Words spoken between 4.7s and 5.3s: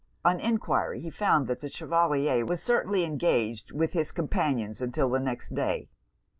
'till the